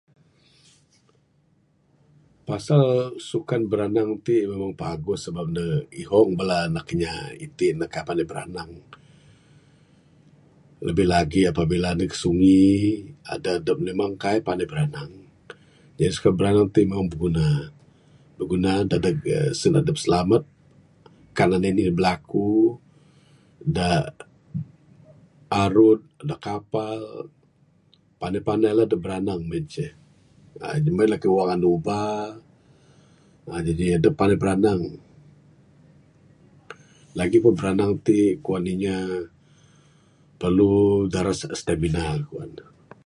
[2.47, 2.79] Pasal
[3.29, 5.65] sukan biranang ti memang paguh sabab ne
[6.01, 7.13] ihong bala anak inya
[7.45, 12.63] itin ne kaii panai biranang...labih lagi apabila adep neg sungi
[13.33, 15.11] adeh adep memang kaii panai biranang
[15.97, 22.49] jadi sukan biranang ti memang biguna...biguna dadeg uhh sen adep silamat...kan anih anih bilaku
[23.75, 23.89] da
[25.65, 26.99] arud da kapal
[28.19, 29.91] panai panai la adep biranang meng en ceh
[30.63, 31.99] uhh meng en lagih wang andu uba
[33.67, 34.81] jadi adep panai biranang...
[37.17, 38.97] lagipun biranang ti kuan inya
[40.41, 40.71] perlu
[41.13, 42.65] daras lagih stamina kuan ne.